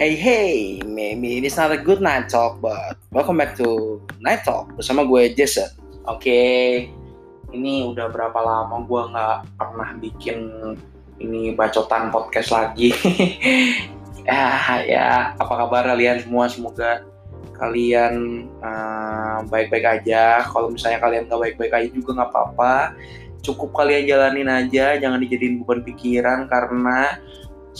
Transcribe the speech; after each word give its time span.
Hey 0.00 0.16
hey, 0.16 0.80
maybe 0.80 1.44
it's 1.44 1.60
not 1.60 1.68
a 1.68 1.76
good 1.76 2.00
night 2.00 2.32
talk, 2.32 2.64
but 2.64 2.96
welcome 3.12 3.36
back 3.36 3.52
to 3.60 4.00
Night 4.16 4.48
Talk 4.48 4.72
bersama 4.72 5.04
gue 5.04 5.36
Jason. 5.36 5.68
Oke, 6.08 6.40
ini 7.52 7.84
udah 7.84 8.08
berapa 8.08 8.40
lama 8.40 8.80
gue 8.88 9.02
nggak 9.12 9.60
pernah 9.60 9.88
bikin 10.00 10.38
ini 11.20 11.52
bacotan 11.52 12.08
podcast 12.08 12.48
lagi. 12.48 12.96
ya, 14.24 14.72
ya, 14.96 15.36
apa 15.36 15.52
kabar 15.68 15.92
kalian 15.92 16.24
semua? 16.24 16.48
Semoga 16.48 17.04
kalian 17.60 18.48
uh, 18.64 19.44
baik-baik 19.52 20.00
aja. 20.00 20.48
Kalau 20.48 20.72
misalnya 20.72 21.04
kalian 21.04 21.28
nggak 21.28 21.40
baik-baik 21.44 21.76
aja 21.76 21.88
juga 21.92 22.16
nggak 22.16 22.32
apa-apa. 22.32 22.96
Cukup 23.44 23.76
kalian 23.76 24.08
jalanin 24.08 24.48
aja, 24.48 24.96
jangan 24.96 25.20
dijadiin 25.20 25.60
beban 25.60 25.84
pikiran 25.84 26.48
karena 26.48 27.20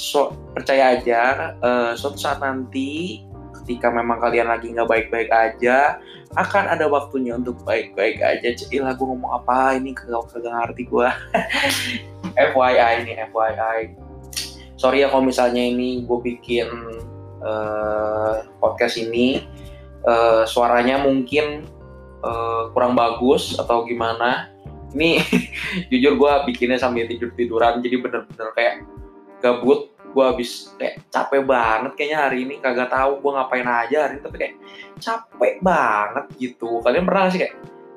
so, 0.00 0.32
percaya 0.56 0.96
aja 0.96 1.52
uh, 1.60 1.92
suatu 1.92 2.16
saat 2.16 2.40
nanti 2.40 3.20
ketika 3.60 3.92
memang 3.92 4.16
kalian 4.24 4.48
lagi 4.48 4.72
nggak 4.72 4.88
baik-baik 4.88 5.28
aja 5.28 6.00
akan 6.40 6.64
ada 6.72 6.88
waktunya 6.88 7.36
untuk 7.36 7.60
baik-baik 7.68 8.22
aja. 8.24 8.48
Ilah 8.72 8.96
gue 8.96 9.06
ngomong 9.06 9.44
apa? 9.44 9.76
Ini 9.76 9.92
kagak 9.92 10.32
kagak 10.32 10.52
ngerti 10.56 10.82
gue 10.88 11.08
FYI 12.54 13.04
ini 13.04 13.12
FYI 13.28 13.80
sorry 14.80 15.04
ya 15.04 15.12
kalau 15.12 15.28
misalnya 15.28 15.60
ini 15.60 16.08
gue 16.08 16.18
bikin 16.24 16.72
uh, 17.44 18.48
podcast 18.56 18.96
ini 18.96 19.44
uh, 20.08 20.48
suaranya 20.48 21.04
mungkin 21.04 21.68
uh, 22.24 22.72
kurang 22.72 22.96
bagus 22.96 23.60
atau 23.60 23.84
gimana. 23.84 24.48
Ini 24.96 25.20
jujur 25.92 26.16
gue 26.16 26.32
bikinnya 26.48 26.80
sambil 26.80 27.04
tidur 27.06 27.30
tiduran 27.36 27.84
jadi 27.84 28.00
bener-bener 28.00 28.48
kayak 28.56 28.74
gabut 29.40 29.90
gue 30.10 30.24
habis 30.26 30.74
kayak 30.74 31.06
capek 31.06 31.46
banget 31.46 31.92
kayaknya 31.94 32.18
hari 32.18 32.38
ini 32.42 32.54
kagak 32.58 32.90
tahu 32.90 33.22
gue 33.22 33.30
ngapain 33.30 33.66
aja 33.66 33.96
hari 34.06 34.18
ini 34.18 34.22
tapi 34.26 34.36
kayak 34.42 34.54
capek 34.98 35.54
banget 35.62 36.24
gitu. 36.36 36.82
Kalian 36.82 37.04
pernah 37.06 37.20
gak 37.26 37.32
sih 37.32 37.40
kayak 37.40 37.54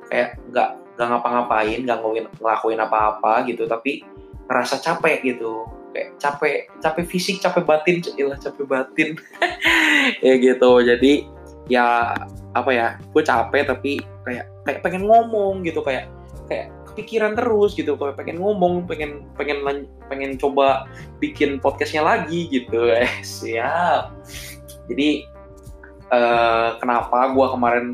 kayak 0.07 0.29
nggak 0.53 0.69
nggak 0.93 1.07
ngapa-ngapain 1.09 1.79
nggak 1.81 1.97
ngelakuin 1.97 2.25
ngelakuin 2.37 2.79
apa-apa 2.85 3.33
gitu 3.49 3.63
tapi 3.65 4.05
ngerasa 4.45 4.77
capek 4.77 5.17
gitu. 5.25 5.65
Kayak 5.93 6.09
capek 6.21 6.57
capek 6.81 7.05
fisik 7.05 7.37
capek 7.41 7.63
batin 7.65 7.97
ilah 8.17 8.37
capek 8.37 8.65
batin. 8.65 9.09
Ya 10.19 10.35
gitu. 10.35 10.83
Jadi 10.83 11.23
ya 11.71 12.11
apa 12.51 12.71
ya 12.75 12.99
gue 12.99 13.23
capek 13.23 13.63
tapi 13.65 13.91
kayak 14.27 14.45
kayak 14.67 14.79
pengen 14.83 15.07
ngomong 15.07 15.63
gitu 15.63 15.79
kayak 15.79 16.11
kayak 16.51 16.69
kepikiran 16.93 17.33
terus 17.33 17.73
gitu 17.73 17.97
kalau 17.97 18.13
pengen 18.13 18.37
ngomong 18.37 18.85
pengen 18.85 19.25
pengen 19.33 19.89
pengen 20.05 20.37
coba 20.37 20.85
bikin 21.17 21.57
podcastnya 21.57 22.05
lagi 22.05 22.45
gitu. 22.53 22.85
Eh 23.01 23.25
siap. 23.25 24.13
Jadi 24.85 25.25
uh, 26.13 26.77
kenapa 26.77 27.33
gue 27.33 27.47
kemarin 27.49 27.85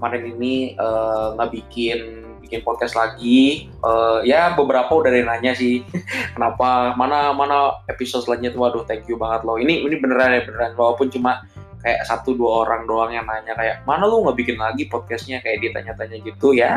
kemarin 0.00 0.22
ini 0.32 0.72
uh, 0.80 1.36
nggak 1.36 1.52
bikin 1.52 2.24
bikin 2.40 2.64
podcast 2.64 2.96
lagi? 2.96 3.68
Uh, 3.84 4.24
ya 4.24 4.56
beberapa 4.56 4.88
udah 4.88 5.12
ada 5.12 5.20
yang 5.20 5.28
nanya 5.28 5.52
sih 5.52 5.84
kenapa 6.34 6.96
mana 6.96 7.36
mana 7.36 7.84
episode 7.92 8.24
selanjutnya 8.24 8.56
tuh? 8.56 8.62
Waduh 8.64 8.84
thank 8.88 9.04
you 9.04 9.20
banget 9.20 9.44
loh. 9.44 9.60
Ini 9.60 9.84
ini 9.84 10.00
beneran 10.00 10.32
ya 10.32 10.42
beneran. 10.48 10.72
Walaupun 10.72 11.12
cuma 11.12 11.44
kayak 11.84 12.08
satu 12.08 12.34
dua 12.34 12.66
orang 12.66 12.88
doang 12.88 13.12
yang 13.12 13.28
nanya 13.28 13.52
kayak 13.54 13.84
mana 13.84 14.08
lu 14.08 14.24
nggak 14.24 14.38
bikin 14.40 14.56
lagi 14.56 14.88
podcastnya? 14.88 15.44
Kayak 15.44 15.68
ditanya-tanya 15.68 16.16
gitu 16.24 16.56
ya 16.56 16.72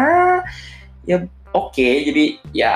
ya 1.08 1.18
oke 1.52 1.74
okay, 1.74 2.06
jadi 2.08 2.26
ya 2.52 2.74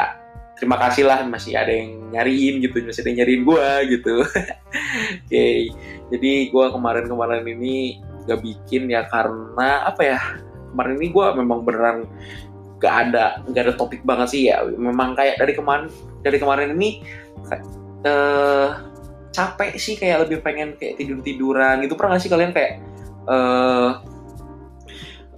terima 0.56 0.80
kasih 0.80 1.04
lah 1.04 1.22
masih 1.28 1.60
ada 1.60 1.72
yang 1.72 2.12
nyariin 2.16 2.64
gitu 2.64 2.80
masih 2.88 3.04
ada 3.04 3.10
yang 3.12 3.20
nyariin 3.24 3.44
gue 3.44 3.68
gitu 4.00 4.16
oke 4.24 5.28
okay. 5.28 5.70
jadi 6.10 6.32
gue 6.50 6.66
kemarin-kemarin 6.72 7.44
ini 7.44 8.00
gak 8.26 8.42
bikin 8.42 8.90
ya 8.90 9.06
karena 9.12 9.86
apa 9.86 10.02
ya 10.02 10.20
kemarin 10.74 10.96
ini 10.98 11.08
gue 11.14 11.26
memang 11.38 11.60
beneran 11.62 11.98
gak 12.82 12.96
ada 13.10 13.44
gak 13.52 13.64
ada 13.70 13.74
topik 13.76 14.02
banget 14.08 14.28
sih 14.32 14.42
ya 14.50 14.66
memang 14.66 15.14
kayak 15.14 15.38
dari 15.38 15.54
kemarin 15.54 15.88
dari 16.26 16.38
kemarin 16.42 16.74
ini 16.74 17.04
uh, 18.08 18.70
capek 19.36 19.76
sih 19.76 20.00
kayak 20.00 20.28
lebih 20.28 20.40
pengen 20.40 20.80
kayak 20.80 20.96
tidur 20.98 21.20
tiduran 21.20 21.84
gitu 21.84 21.94
pernah 22.00 22.16
gak 22.18 22.24
sih 22.24 22.32
kalian 22.32 22.56
kayak 22.56 22.80
uh, 23.28 24.00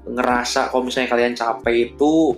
ngerasa 0.07 0.71
kalau 0.71 0.87
misalnya 0.87 1.11
kalian 1.11 1.33
capek 1.35 1.91
itu 1.91 2.37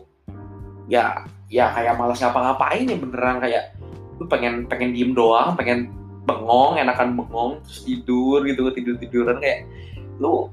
ya 0.89 1.23
ya 1.47 1.69
kayak 1.73 1.95
malas 1.95 2.19
ngapa-ngapain 2.19 2.89
ya 2.89 2.97
beneran 2.97 3.37
kayak 3.37 3.77
lu 4.19 4.25
pengen 4.27 4.65
pengen 4.67 4.91
diem 4.91 5.13
doang 5.15 5.55
pengen 5.55 5.93
bengong 6.27 6.77
enakan 6.77 7.15
bengong 7.15 7.61
terus 7.65 7.85
tidur 7.85 8.43
gitu 8.45 8.69
tidur 8.73 8.95
tiduran 8.99 9.37
kayak 9.39 9.65
lu 10.19 10.51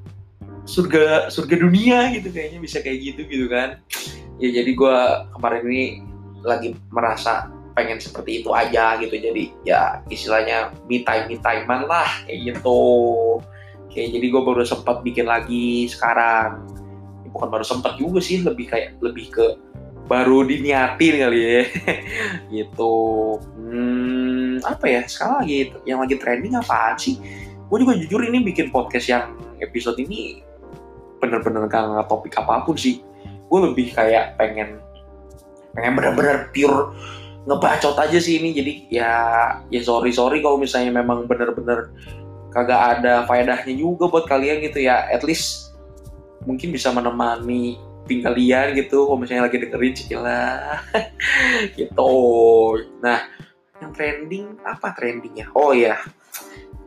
surga 0.66 1.30
surga 1.30 1.54
dunia 1.62 2.10
gitu 2.18 2.28
kayaknya 2.34 2.58
bisa 2.58 2.82
kayak 2.82 2.98
gitu 3.00 3.20
gitu 3.30 3.46
kan. 3.46 3.80
Ya 4.36 4.60
jadi 4.60 4.70
gue 4.74 4.96
kemarin 5.38 5.62
ini 5.70 5.84
lagi 6.42 6.76
merasa 6.90 7.48
pengen 7.78 8.02
seperti 8.02 8.42
itu 8.42 8.50
aja 8.52 8.98
gitu. 8.98 9.14
Jadi 9.14 9.54
ya 9.62 10.02
istilahnya 10.10 10.74
me 10.90 11.06
time 11.06 11.30
me 11.30 11.36
time 11.38 11.64
lah 11.86 12.10
kayak 12.26 12.52
gitu. 12.52 12.82
Kayak 13.94 14.18
jadi 14.18 14.26
gue 14.28 14.42
baru 14.42 14.62
sempat 14.66 15.00
bikin 15.06 15.30
lagi 15.30 15.86
sekarang. 15.88 16.66
Bukan 17.30 17.48
baru 17.48 17.64
sempat 17.64 17.96
juga 17.96 18.18
sih 18.18 18.42
lebih 18.42 18.66
kayak 18.68 18.98
lebih 19.00 19.30
ke 19.30 19.46
baru 20.06 20.46
diniatin 20.46 21.14
kali 21.22 21.38
ya. 21.42 21.62
Gitu. 22.54 22.94
Hmm, 23.58 24.62
apa 24.62 24.86
ya? 24.86 25.00
Sekarang 25.06 25.44
lagi 25.44 25.74
yang 25.84 25.98
lagi 26.02 26.16
trending 26.16 26.54
apaan 26.54 26.96
sih? 26.96 27.18
Gue 27.66 27.82
juga 27.82 27.98
jujur 27.98 28.22
ini 28.22 28.42
bikin 28.46 28.70
podcast 28.70 29.06
yang 29.10 29.34
episode 29.58 29.98
ini 29.98 30.42
bener-bener 31.18 31.66
gak 31.66 31.82
nggak 31.90 32.06
topik 32.06 32.34
apa 32.38 32.62
pun 32.62 32.78
sih. 32.78 33.02
Gue 33.50 33.58
lebih 33.66 33.92
kayak 33.92 34.38
pengen 34.38 34.78
pengen 35.74 35.92
bener-bener 35.98 36.48
pure 36.54 36.94
ngebacot 37.46 37.98
aja 37.98 38.18
sih 38.22 38.38
ini. 38.38 38.54
Jadi 38.54 38.72
ya 38.94 39.10
ya 39.68 39.80
sorry 39.82 40.14
sorry 40.14 40.38
kalau 40.38 40.56
misalnya 40.56 41.02
memang 41.02 41.26
bener-bener 41.26 41.90
kagak 42.54 43.02
ada 43.02 43.26
faedahnya 43.26 43.74
juga 43.74 44.06
buat 44.06 44.30
kalian 44.30 44.62
gitu 44.62 44.86
ya. 44.86 45.10
At 45.10 45.26
least 45.26 45.74
mungkin 46.46 46.70
bisa 46.70 46.94
menemani 46.94 47.74
kalian 48.06 48.72
gitu 48.78 49.06
kalau 49.06 49.18
misalnya 49.18 49.50
lagi 49.50 49.58
dengerin 49.58 49.94
cila 49.94 50.46
gitu. 51.78 52.12
Nah 53.02 53.18
yang 53.82 53.92
trending 53.92 54.56
apa 54.62 54.94
trendingnya? 54.96 55.50
Oh 55.52 55.74
ya 55.74 55.98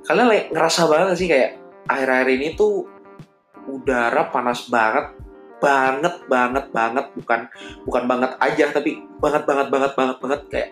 kalian 0.09 0.49
ngerasa 0.49 0.89
banget 0.89 1.21
sih 1.21 1.29
kayak 1.29 1.61
akhir-akhir 1.85 2.29
ini 2.33 2.47
tuh 2.57 2.89
udara 3.69 4.33
panas 4.33 4.65
banget 4.65 5.13
banget 5.61 6.15
banget 6.25 6.65
banget 6.73 7.05
bukan 7.13 7.45
bukan 7.85 8.03
banget 8.09 8.31
aja 8.41 8.65
tapi 8.73 9.05
banget 9.21 9.45
banget 9.45 9.67
banget 9.69 9.91
banget 9.93 10.17
banget 10.17 10.41
kayak 10.49 10.69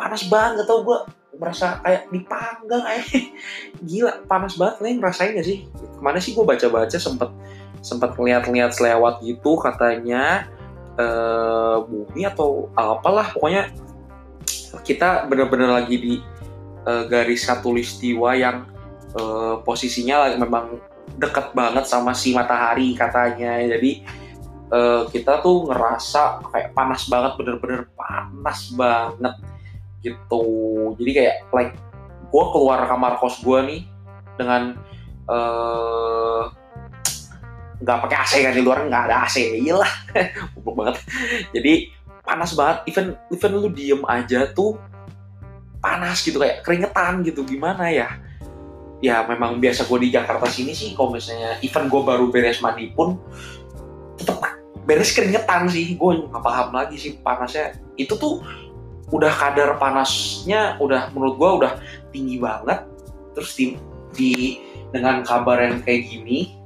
panas 0.00 0.22
banget 0.32 0.64
tau 0.64 0.80
gue 0.80 0.98
merasa 1.38 1.82
kayak 1.82 2.08
dipanggang 2.14 2.82
aja 2.86 3.18
gila 3.88 4.12
panas 4.30 4.54
banget. 4.54 4.74
Kalian 4.80 4.98
ngerasain 5.02 5.34
sih? 5.42 5.66
Ke 5.66 6.00
mana 6.00 6.18
sih 6.22 6.32
gue 6.34 6.44
baca-baca 6.46 6.94
sempet 6.98 7.30
sempat 7.84 8.16
ngeliat-ngeliat 8.16 8.72
selewat 8.72 9.20
gitu 9.20 9.60
katanya 9.60 10.48
uh, 10.96 11.84
bumi 11.84 12.24
atau 12.24 12.72
apalah 12.72 13.28
pokoknya 13.36 13.68
kita 14.82 15.28
bener-bener 15.28 15.70
lagi 15.70 15.96
di 16.00 16.14
uh, 16.88 17.04
garis 17.06 17.44
katulistiwa 17.44 18.34
yang 18.34 18.66
uh, 19.14 19.60
posisinya 19.62 20.34
memang 20.40 20.80
deket 21.20 21.54
banget 21.54 21.84
sama 21.86 22.16
si 22.16 22.34
matahari 22.34 22.96
katanya. 22.98 23.60
Jadi 23.62 24.02
uh, 24.74 25.06
kita 25.10 25.44
tuh 25.44 25.70
ngerasa 25.70 26.42
kayak 26.50 26.74
panas 26.74 27.06
banget 27.06 27.32
bener-bener 27.38 27.86
panas 27.94 28.72
banget 28.74 29.34
gitu. 30.02 30.44
Jadi 30.98 31.10
kayak 31.14 31.36
like 31.54 31.74
gue 32.28 32.44
keluar 32.50 32.82
kamar 32.90 33.22
kos 33.22 33.38
gue 33.40 33.60
nih 33.62 33.80
dengan 34.34 34.74
uh, 35.30 36.50
nggak 37.84 37.98
pakai 38.08 38.16
AC 38.16 38.32
kan 38.40 38.52
di 38.56 38.62
luar 38.64 38.88
nggak 38.88 39.02
ada 39.12 39.16
AC 39.28 39.36
iyalah 39.60 39.92
goblok 40.56 40.74
banget. 40.80 40.96
Jadi 41.52 41.74
panas 42.24 42.50
banget. 42.56 42.78
Even 42.88 43.06
even 43.28 43.52
lu 43.60 43.68
diem 43.68 44.02
aja 44.08 44.48
tuh 44.50 44.80
panas 45.84 46.24
gitu 46.24 46.40
kayak 46.40 46.64
keringetan 46.64 47.20
gitu. 47.22 47.44
Gimana 47.44 47.92
ya? 47.92 48.08
Ya 49.04 49.20
memang 49.28 49.60
biasa 49.60 49.84
gue 49.84 50.08
di 50.08 50.10
Jakarta 50.16 50.48
sini 50.48 50.72
sih 50.72 50.96
kalau 50.96 51.12
misalnya 51.12 51.60
even 51.60 51.92
gue 51.92 52.00
baru 52.00 52.32
beres 52.32 52.64
mandi 52.64 52.88
pun 52.96 53.20
tetep 54.16 54.40
beres 54.88 55.12
keringetan 55.12 55.68
sih. 55.68 55.94
Gue 56.00 56.24
nggak 56.24 56.40
paham 56.40 56.72
lagi 56.72 56.96
sih 56.96 57.20
panasnya. 57.20 57.76
Itu 58.00 58.16
tuh 58.16 58.40
udah 59.12 59.30
kadar 59.30 59.76
panasnya 59.76 60.80
udah 60.80 61.12
menurut 61.12 61.36
gue 61.36 61.50
udah 61.60 61.72
tinggi 62.08 62.40
banget. 62.40 62.80
Terus 63.36 63.52
di, 63.52 63.66
di 64.16 64.32
dengan 64.94 65.26
kabar 65.26 65.58
yang 65.58 65.82
kayak 65.82 66.06
gini 66.06 66.63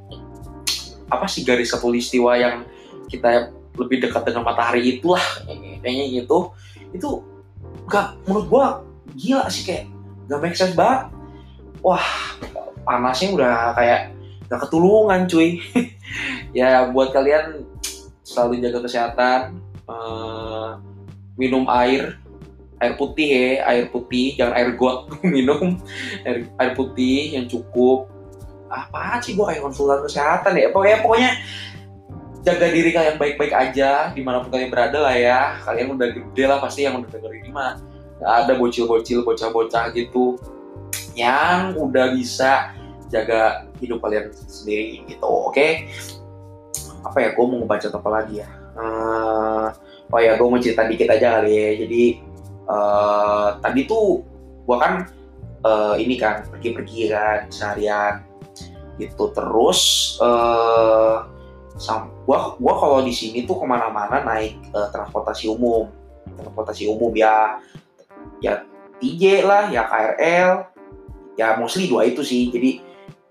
apa 1.08 1.26
sih 1.26 1.44
garis 1.44 1.72
katulistiwa 1.72 2.37
yang 2.37 2.64
kita 3.08 3.52
lebih 3.78 4.05
dekat 4.05 4.28
dengan 4.28 4.44
matahari 4.44 4.99
itulah 4.99 5.22
kayaknya 5.81 6.22
gitu. 6.22 6.52
Itu 6.93 7.25
gak 7.88 8.20
menurut 8.28 8.46
gua 8.49 8.66
gila 9.16 9.49
sih 9.49 9.64
kayak 9.64 9.88
gak 10.28 10.40
make 10.40 10.56
sense 10.56 10.76
banget. 10.76 11.08
Wah 11.81 12.05
panasnya 12.84 13.34
udah 13.34 13.55
kayak 13.76 14.00
gak 14.49 14.60
ketulungan 14.66 15.28
cuy. 15.28 15.60
Ya 16.56 16.88
buat 16.88 17.12
kalian 17.12 17.69
selalu 18.25 18.64
jaga 18.64 18.81
kesehatan 18.88 19.61
uh, 19.84 20.81
minum 21.37 21.69
air 21.69 22.16
air 22.78 22.94
putih 22.94 23.28
ya 23.28 23.66
air 23.66 23.84
putih 23.90 24.38
jangan 24.38 24.54
air 24.54 24.70
got 24.78 25.11
minum 25.37 25.76
air, 26.22 26.46
air 26.56 26.72
putih 26.72 27.34
yang 27.34 27.44
cukup 27.44 28.06
apa 28.69 29.20
sih 29.25 29.35
gua 29.35 29.53
kayak 29.53 29.65
konsultan 29.65 30.00
kesehatan 30.05 30.53
ya? 30.56 30.69
Pokoknya 30.70 30.99
pokoknya 31.05 31.31
jaga 32.47 32.67
diri 32.70 32.91
kalian 32.94 33.17
baik-baik 33.19 33.53
aja 33.53 34.15
di 34.15 34.23
mana 34.23 34.44
pun 34.44 34.53
kalian 34.53 34.70
berada 34.70 34.99
lah 35.00 35.17
ya. 35.17 35.59
Kalian 35.65 35.97
udah 35.97 36.09
gede 36.12 36.44
lah 36.44 36.59
pasti 36.62 36.87
yang 36.87 37.00
udah 37.00 37.11
denger 37.11 37.32
ini 37.32 37.50
mah. 37.50 37.81
Ada 38.19 38.59
bocil-bocil 38.59 39.23
bocah-bocah 39.23 39.94
gitu. 39.94 40.38
Yang 41.15 41.79
udah 41.79 42.15
bisa 42.15 42.75
jaga 43.09 43.67
hidup 43.81 44.05
kalian 44.05 44.31
sendiri 44.35 45.06
gitu 45.09 45.25
oke? 45.25 45.55
Okay? 45.55 45.88
apa 47.05 47.19
ya 47.25 47.29
gue 47.35 47.44
mau 47.47 47.62
baca 47.64 47.87
apa 47.88 48.11
lagi 48.11 48.43
ya? 48.43 48.49
Uh, 48.79 49.67
oh 50.12 50.21
ya 50.21 50.37
gue 50.37 50.47
mau 50.47 50.61
cerita 50.61 50.87
dikit 50.87 51.09
aja 51.11 51.41
kali 51.41 51.53
ya. 51.55 51.71
Jadi 51.87 52.05
uh, 52.67 53.49
tadi 53.62 53.81
tuh 53.87 54.23
gue 54.69 54.76
kan 54.76 55.09
uh, 55.64 55.94
ini 55.97 56.21
kan 56.21 56.44
pergi-pergi 56.50 57.11
kan 57.12 57.49
seharian 57.49 58.27
gitu. 58.99 59.31
Terus 59.33 59.81
uh, 60.21 61.25
sam 61.79 62.11
gua 62.27 62.59
gua 62.59 62.75
kalau 62.77 62.99
di 63.06 63.15
sini 63.15 63.47
tuh 63.47 63.62
ke 63.62 63.65
mana-mana 63.65 64.21
naik 64.27 64.59
uh, 64.75 64.91
transportasi 64.91 65.47
umum. 65.49 65.89
Transportasi 66.35 66.91
umum 66.91 67.15
ya 67.15 67.62
ya 68.43 68.67
TJ 68.99 69.47
lah 69.47 69.71
ya 69.71 69.87
KRL 69.87 70.50
ya 71.39 71.55
mostly 71.56 71.87
dua 71.87 72.05
itu 72.05 72.27
sih. 72.27 72.50
Jadi 72.50 72.83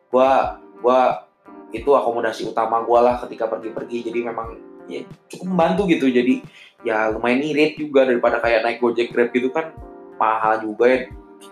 gua 0.07 0.57
gua 0.79 1.27
itu 1.75 1.91
akomodasi 1.91 2.47
utama 2.47 2.81
gua 2.87 3.03
lah 3.03 3.15
ketika 3.27 3.51
pergi-pergi. 3.51 4.07
Jadi 4.07 4.19
memang 4.23 4.55
ya 4.87 5.03
cukup 5.27 5.47
membantu 5.51 5.91
gitu. 5.91 6.07
Jadi 6.07 6.41
ya 6.87 7.11
lumayan 7.11 7.43
irit 7.43 7.75
juga 7.75 8.07
daripada 8.07 8.39
kayak 8.39 8.63
naik 8.63 8.79
gojek 8.79 9.11
grab 9.11 9.35
gitu 9.35 9.51
kan 9.51 9.75
mahal 10.15 10.63
juga 10.63 10.87
ya. 10.87 10.99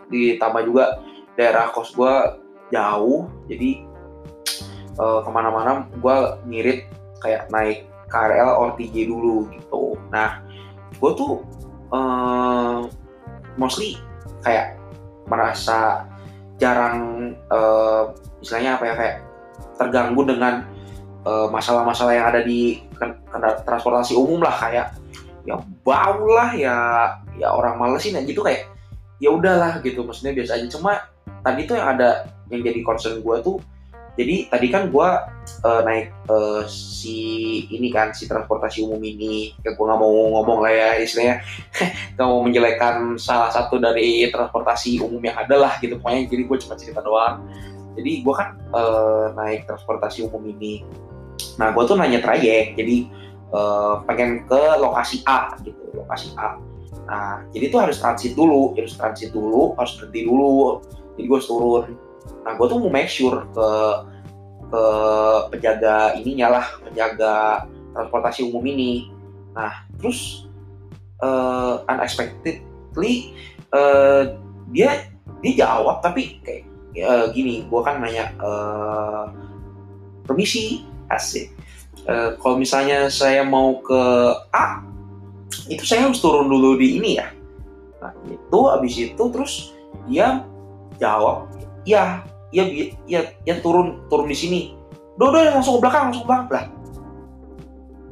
Ditambah 0.07 0.61
juga 0.63 1.03
daerah 1.35 1.67
kos 1.75 1.91
gua 1.91 2.39
jauh. 2.71 3.27
Jadi 3.51 3.94
uh, 4.99 5.19
ke 5.23 5.29
mana-mana 5.29 5.85
gue 5.91 6.15
ngirit 6.47 6.79
kayak 7.21 7.49
naik 7.49 7.87
KRL 8.11 8.49
or 8.55 8.77
TJ 8.77 9.09
dulu 9.09 9.49
gitu. 9.49 9.97
Nah, 10.13 10.43
gue 10.95 11.11
tuh 11.17 11.41
uh, 11.89 12.85
mostly 13.57 13.97
kayak 14.45 14.77
merasa 15.25 16.05
jarang 16.61 17.33
uh, 17.49 18.13
istilahnya 18.39 18.77
apa 18.77 18.83
ya 18.85 18.95
kayak 18.95 19.15
terganggu 19.75 20.23
dengan 20.23 20.55
masalah-masalah 21.25 22.13
yang 22.13 22.29
ada 22.29 22.45
di 22.45 22.85
transportasi 23.65 24.13
umum 24.13 24.45
lah 24.45 24.53
kayak 24.61 24.93
ya 25.41 25.57
bau 25.81 26.25
lah 26.29 26.53
ya 26.53 26.77
ya 27.33 27.49
orang 27.49 27.81
malesin 27.81 28.17
aja 28.17 28.29
tuh 28.29 28.45
kayak 28.45 28.69
ya 29.21 29.29
udahlah 29.31 29.79
gitu 29.85 30.01
maksudnya 30.03 30.33
biasa 30.33 30.57
aja 30.57 30.67
cuma 30.69 31.01
tadi 31.45 31.69
tuh 31.69 31.77
yang 31.77 31.97
ada 31.97 32.29
yang 32.49 32.61
jadi 32.65 32.79
concern 32.81 33.21
gue 33.21 33.35
tuh 33.45 33.57
jadi 34.15 34.47
tadi 34.47 34.67
kan 34.71 34.87
gue 34.87 35.07
uh, 35.67 35.81
naik 35.83 36.07
uh, 36.31 36.63
si 36.71 37.67
ini 37.67 37.91
kan 37.91 38.15
si 38.15 38.31
transportasi 38.31 38.87
umum 38.87 39.03
ini. 39.03 39.51
Ya 39.59 39.75
gue 39.75 39.83
nggak 39.83 39.99
mau 39.99 40.39
ngomong 40.39 40.63
lah 40.63 40.71
ya 40.71 40.89
istilahnya. 41.03 41.43
Nggak 42.15 42.27
mau 42.27 42.39
menjelekkan 42.39 42.95
salah 43.19 43.51
satu 43.51 43.75
dari 43.75 44.31
transportasi 44.31 45.03
umum 45.03 45.19
yang 45.19 45.35
ada 45.35 45.55
lah 45.59 45.73
gitu. 45.83 45.99
Pokoknya 45.99 46.31
jadi 46.31 46.43
gue 46.47 46.57
cuma 46.63 46.75
cerita 46.79 47.03
doang. 47.03 47.43
Jadi 47.99 48.11
gue 48.23 48.33
kan 48.35 48.55
uh, 48.71 49.35
naik 49.35 49.67
transportasi 49.67 50.23
umum 50.31 50.47
ini. 50.47 50.87
Nah 51.59 51.75
gue 51.75 51.83
tuh 51.83 51.99
nanya 51.99 52.23
trayek. 52.23 52.79
Jadi 52.79 53.11
uh, 53.51 53.99
pengen 54.07 54.47
ke 54.47 54.61
lokasi 54.79 55.27
A 55.27 55.59
gitu 55.59 55.91
lokasi 55.91 56.31
A. 56.39 56.55
Nah 57.03 57.43
jadi 57.51 57.67
tuh 57.67 57.83
harus 57.83 57.99
transit 57.99 58.31
dulu. 58.31 58.71
Harus 58.79 58.95
transit 58.95 59.35
dulu 59.35 59.75
harus 59.75 59.91
berhenti 59.99 60.23
dulu. 60.23 60.79
Jadi 61.19 61.23
gue 61.27 61.39
turun 61.43 62.05
Nah, 62.45 62.53
gue 62.53 62.65
tuh 62.69 62.77
mau 62.77 62.91
make 62.93 63.09
sure 63.09 63.45
ke 63.53 63.69
ke 64.65 64.83
penjaga 65.53 66.17
ininya 66.17 66.59
lah, 66.59 66.65
penjaga 66.81 67.65
transportasi 67.93 68.45
umum 68.49 68.65
ini. 68.65 69.09
Nah, 69.55 69.85
terus 69.97 70.49
uh, 71.21 71.85
unexpectedly 71.87 73.33
uh, 73.71 74.35
dia 74.73 75.09
dia 75.41 75.53
jawab 75.65 76.01
tapi 76.01 76.41
kayak 76.41 76.65
uh, 77.05 77.25
gini, 77.31 77.65
gue 77.65 77.81
kan 77.85 78.01
nanya 78.01 78.33
uh, 78.41 79.29
permisi 80.25 80.85
asik. 81.13 81.53
Uh, 82.05 82.37
kalau 82.37 82.61
misalnya 82.61 83.09
saya 83.09 83.41
mau 83.41 83.81
ke 83.81 84.01
A, 84.53 84.85
itu 85.65 85.81
saya 85.81 86.05
harus 86.05 86.21
turun 86.21 86.49
dulu 86.49 86.77
di 86.77 87.01
ini 87.01 87.17
ya. 87.17 87.29
Nah, 88.01 88.13
itu 88.29 88.59
abis 88.69 88.93
itu 89.01 89.23
terus 89.33 89.73
dia 90.05 90.45
jawab, 91.01 91.49
ya 91.85 92.25
ya 92.49 92.63
ya 93.05 93.21
ya 93.45 93.55
turun 93.61 94.03
turun 94.09 94.27
di 94.27 94.37
sini. 94.37 94.61
Udah 95.15 95.31
udah 95.31 95.41
langsung 95.55 95.79
ke 95.79 95.87
belakang 95.87 96.11
langsung 96.11 96.23
ke 96.25 96.29
belakang. 96.29 96.49
Lah 96.51 96.65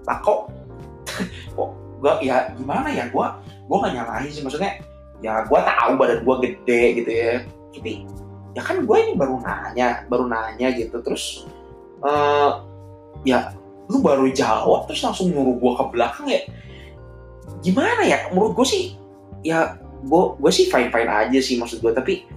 lah 0.03 0.17
kok 0.19 0.39
kok 1.55 1.69
gua 1.99 2.13
ya 2.21 2.53
gimana 2.55 2.87
ya 2.91 3.09
gua 3.09 3.41
gua 3.67 3.89
gak 3.89 3.93
nyalahin 3.97 4.31
sih. 4.31 4.45
Maksudnya 4.45 4.79
ya 5.19 5.43
gua 5.49 5.65
tahu 5.65 5.99
badan 5.99 6.21
gua 6.23 6.39
gede 6.39 7.03
gitu 7.03 7.11
ya. 7.11 7.33
Tapi 7.73 8.05
ya 8.53 8.61
kan 8.61 8.85
gue 8.85 8.97
ini 9.01 9.17
baru 9.17 9.41
nanya 9.41 10.05
baru 10.07 10.29
nanya 10.29 10.69
gitu. 10.77 11.01
Terus 11.01 11.49
uh, 12.05 12.61
ya 13.25 13.51
lu 13.89 13.99
baru 13.99 14.29
jawab 14.29 14.85
terus 14.85 15.01
langsung 15.01 15.33
nyuruh 15.33 15.57
gua 15.57 15.71
ke 15.81 15.83
belakang 15.97 16.27
ya. 16.29 16.41
Gimana 17.65 18.05
ya? 18.05 18.29
Menurut 18.29 18.53
gue 18.61 18.67
sih 18.67 18.83
ya 19.43 19.75
gue 20.03 20.23
gue 20.39 20.51
sih 20.51 20.67
fine 20.67 20.91
fine 20.91 21.11
aja 21.11 21.39
sih 21.39 21.55
maksud 21.59 21.79
gue 21.79 21.91
tapi 21.95 22.27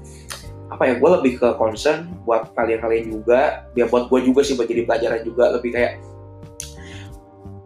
apa 0.67 0.83
ya 0.91 0.95
gue 0.99 1.11
lebih 1.21 1.33
ke 1.39 1.49
concern 1.55 2.11
buat 2.27 2.51
kalian-kalian 2.55 3.07
juga 3.13 3.71
biar 3.71 3.87
buat 3.87 4.11
gue 4.11 4.21
juga 4.27 4.43
sih 4.43 4.59
buat 4.59 4.67
jadi 4.67 4.83
pelajaran 4.83 5.21
juga 5.23 5.45
lebih 5.55 5.71
kayak 5.71 5.93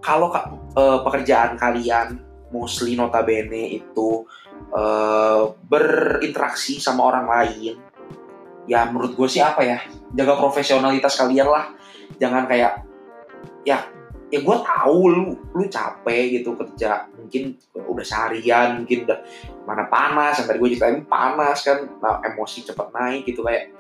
kalau 0.05 0.29
uh, 0.77 1.01
pekerjaan 1.05 1.57
kalian 1.57 2.21
mostly 2.53 2.97
notabene 2.99 3.81
itu 3.81 4.29
uh, 4.77 5.57
berinteraksi 5.65 6.77
sama 6.77 7.09
orang 7.09 7.27
lain 7.29 7.75
ya 8.69 8.87
menurut 8.93 9.17
gue 9.17 9.29
sih 9.29 9.41
apa 9.41 9.65
ya 9.65 9.79
jaga 10.15 10.35
profesionalitas 10.39 11.15
kalian 11.19 11.49
lah. 11.49 11.65
Jangan 12.19 12.45
kayak 12.51 12.85
ya 13.65 13.87
ya 14.31 14.39
gue 14.41 14.57
tahu 14.63 14.99
lu 15.11 15.23
lu 15.59 15.65
capek 15.67 16.41
gitu 16.41 16.55
kerja 16.55 17.11
mungkin 17.19 17.59
udah 17.75 18.07
seharian 18.07 18.83
mungkin 18.83 19.03
udah 19.07 19.19
mana 19.67 19.91
panas 19.91 20.39
yang 20.39 20.47
tadi 20.47 20.59
gue 20.63 20.71
ceritain 20.79 21.03
panas 21.05 21.67
kan 21.67 21.91
nah, 21.99 22.23
emosi 22.23 22.63
cepat 22.63 22.95
naik 22.95 23.27
gitu 23.27 23.43
kayak 23.43 23.75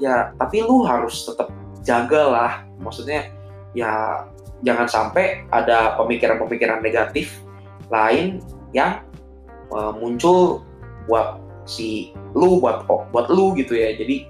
ya 0.00 0.32
tapi 0.40 0.64
lu 0.64 0.88
harus 0.88 1.28
tetap 1.28 1.52
jaga 1.84 2.22
lah 2.32 2.52
maksudnya 2.80 3.28
ya 3.76 4.24
jangan 4.64 4.88
sampai 4.88 5.44
ada 5.52 5.96
pemikiran-pemikiran 6.00 6.80
negatif 6.80 7.40
lain 7.92 8.40
yang 8.72 9.04
uh, 9.72 9.92
muncul 9.92 10.64
buat 11.04 11.40
si 11.68 12.16
lu 12.32 12.60
buat 12.60 12.88
buat 12.88 13.26
lu 13.28 13.52
gitu 13.56 13.76
ya 13.76 13.92
jadi 13.96 14.28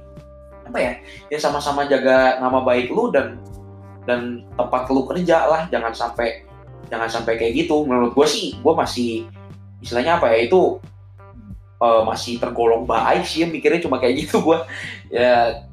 apa 0.70 0.78
ya 0.78 0.92
ya 1.30 1.38
sama-sama 1.38 1.86
jaga 1.86 2.38
nama 2.38 2.62
baik 2.62 2.90
lu 2.94 3.10
dan 3.10 3.42
dan 4.08 4.44
tempat 4.56 4.88
lu 4.88 5.04
kerja 5.04 5.46
lah 5.48 5.62
jangan 5.68 5.92
sampai 5.92 6.44
jangan 6.90 7.08
sampai 7.08 7.38
kayak 7.38 7.66
gitu. 7.66 7.86
Menurut 7.86 8.16
gue 8.16 8.26
sih 8.26 8.56
gue 8.58 8.74
masih 8.74 9.28
istilahnya 9.80 10.20
apa 10.20 10.32
ya 10.32 10.48
itu 10.48 10.80
uh, 11.80 12.02
masih 12.04 12.36
tergolong 12.36 12.84
baik 12.84 13.24
sih 13.24 13.42
ya 13.42 13.48
mikirnya 13.48 13.80
cuma 13.80 13.96
kayak 13.98 14.28
gitu 14.28 14.44
gue 14.44 14.58
ya 15.08 15.64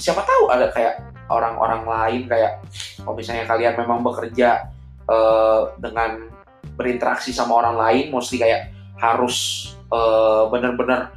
siapa 0.00 0.24
tahu 0.24 0.48
ada 0.48 0.72
kayak 0.72 1.02
orang-orang 1.30 1.82
lain 1.86 2.22
kayak 2.26 2.58
kalau 3.04 3.14
misalnya 3.14 3.46
kalian 3.46 3.74
memang 3.78 4.02
bekerja 4.02 4.66
uh, 5.06 5.70
dengan 5.78 6.26
berinteraksi 6.74 7.30
sama 7.30 7.60
orang 7.60 7.76
lain 7.76 8.04
mesti 8.10 8.36
kayak 8.40 8.72
harus 8.98 9.70
uh, 9.92 10.48
benar-benar 10.48 11.14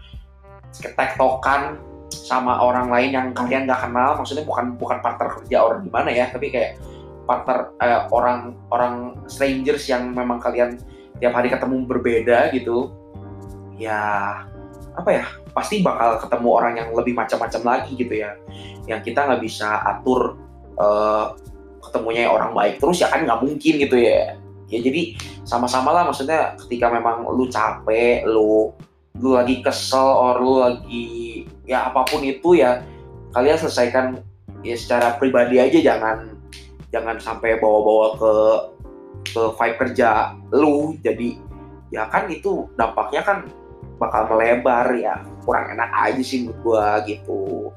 ketektokan 0.73 1.79
sama 2.23 2.55
orang 2.63 2.87
lain 2.87 3.11
yang 3.11 3.27
kalian 3.35 3.67
gak 3.67 3.83
kenal 3.83 4.15
maksudnya 4.15 4.47
bukan 4.47 4.79
bukan 4.79 5.03
partner 5.03 5.27
kerja 5.27 5.57
orang 5.59 5.83
gimana 5.83 6.07
ya 6.07 6.31
tapi 6.31 6.47
kayak 6.47 6.79
partner 7.27 7.75
eh, 7.83 8.07
orang 8.15 8.55
orang 8.71 8.95
strangers 9.27 9.91
yang 9.91 10.15
memang 10.15 10.39
kalian 10.39 10.79
tiap 11.19 11.35
hari 11.35 11.51
ketemu 11.51 11.83
berbeda 11.83 12.47
gitu 12.55 12.95
ya 13.75 14.39
apa 14.93 15.09
ya 15.09 15.25
pasti 15.53 15.81
bakal 15.85 16.21
ketemu 16.21 16.47
orang 16.49 16.73
yang 16.81 16.89
lebih 16.93 17.13
macam-macam 17.13 17.61
lagi 17.61 17.93
gitu 17.97 18.13
ya. 18.13 18.37
Yang 18.89 19.13
kita 19.13 19.29
nggak 19.29 19.41
bisa 19.41 19.81
atur 19.85 20.37
uh, 20.77 21.37
ketemunya 21.81 22.29
orang 22.29 22.53
baik 22.57 22.81
terus 22.81 23.01
ya 23.01 23.09
kan 23.09 23.25
nggak 23.25 23.41
mungkin 23.41 23.73
gitu 23.81 23.97
ya. 23.97 24.37
Ya 24.69 24.79
jadi 24.81 25.13
sama-sama 25.45 25.93
lah 25.93 26.09
maksudnya 26.09 26.57
ketika 26.65 26.89
memang 26.89 27.29
lu 27.29 27.45
capek 27.49 28.25
lu 28.25 28.73
lu 29.21 29.37
lagi 29.37 29.61
kesel 29.61 30.01
or 30.01 30.41
lu 30.41 30.53
lagi 30.61 31.45
ya 31.63 31.87
apa 31.87 32.03
pun 32.07 32.23
itu 32.23 32.59
ya 32.59 32.83
kalian 33.31 33.57
selesaikan 33.57 34.05
ya 34.63 34.75
secara 34.75 35.15
pribadi 35.19 35.59
aja 35.59 35.79
jangan 35.79 36.33
jangan 36.93 37.17
sampai 37.17 37.57
bawa-bawa 37.57 38.07
ke 38.21 38.33
ke 39.33 39.43
vibe 39.57 39.77
kerja 39.81 40.37
lu. 40.53 40.95
Jadi 41.01 41.41
ya 41.89 42.05
kan 42.09 42.29
itu 42.29 42.69
dampaknya 42.77 43.25
kan 43.25 43.37
bakal 43.97 44.29
melebar 44.35 44.93
ya. 44.93 45.25
Kurang 45.43 45.73
enak 45.73 45.89
aja 45.91 46.21
sih 46.21 46.45
menurut 46.45 46.59
gua 46.61 46.87
gitu. 47.09 47.73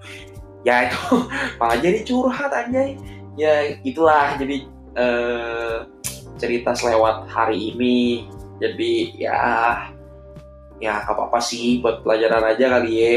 Ya 0.62 0.90
itu 0.90 1.00
malah 1.58 1.80
jadi 1.80 2.04
curhat 2.04 2.52
anjay. 2.52 3.00
Ya 3.40 3.80
itulah 3.80 4.36
jadi 4.36 4.68
eh, 4.94 5.76
cerita 6.36 6.76
selewat 6.76 7.26
hari 7.32 7.72
ini. 7.72 8.28
Jadi 8.60 9.16
ya 9.20 9.40
ya 10.76 11.00
apa 11.08 11.32
apa 11.32 11.40
sih 11.40 11.80
buat 11.80 12.04
pelajaran 12.04 12.52
aja 12.52 12.68
kali 12.68 12.92
ya 13.00 13.12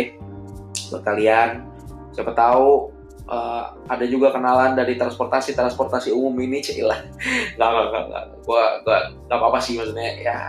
buat 0.90 1.04
kalian 1.06 1.66
siapa 2.14 2.34
tahu 2.34 2.90
uh, 3.30 3.78
ada 3.88 4.06
juga 4.10 4.34
kenalan 4.34 4.74
dari 4.74 4.98
transportasi 4.98 5.54
transportasi 5.54 6.10
umum 6.10 6.34
ini 6.42 6.62
cilah 6.66 7.00
nggak 7.56 7.70
nggak 7.70 8.04
nggak 8.10 8.26
gua 8.44 8.82
gua 8.82 8.98
nggak 9.30 9.38
apa 9.38 9.46
apa 9.54 9.60
sih 9.62 9.78
maksudnya 9.78 10.10
ya. 10.20 10.40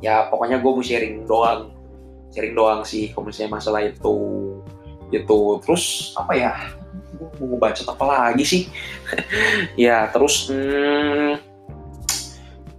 Ya 0.00 0.26
pokoknya 0.32 0.64
gue 0.64 0.70
mau 0.72 0.84
sharing 0.84 1.28
doang. 1.28 1.76
Sharing 2.32 2.56
doang 2.56 2.80
sih 2.88 3.12
kalau 3.12 3.28
misalnya 3.28 3.60
masalah 3.60 3.84
itu. 3.84 4.16
Gitu. 5.12 5.40
Terus 5.60 6.16
apa 6.16 6.32
ya? 6.32 6.52
Mau 7.36 7.60
baca 7.60 7.82
apa 7.84 8.04
lagi 8.04 8.44
sih? 8.44 8.62
Ya 9.76 10.08
terus 10.08 10.48
hmm, 10.48 11.36